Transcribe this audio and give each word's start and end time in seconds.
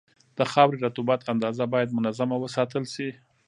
د 0.37 0.39
خاورې 0.51 0.77
رطوبت 0.85 1.19
اندازه 1.33 1.65
باید 1.73 1.95
منظمه 1.97 2.35
وساتل 2.39 2.83
شي. 2.93 3.09